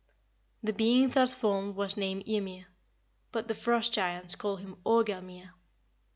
The 0.63 0.73
being 0.73 1.09
thus 1.11 1.31
formed 1.35 1.75
was 1.75 1.95
named 1.95 2.23
Ymir, 2.27 2.65
but 3.31 3.47
the 3.47 3.53
Frost 3.53 3.93
giants 3.93 4.33
call 4.33 4.55
him 4.55 4.77
Orgelmir. 4.83 5.51